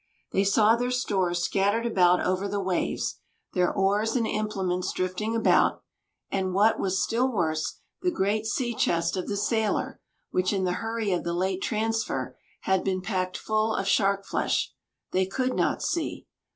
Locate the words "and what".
6.31-6.79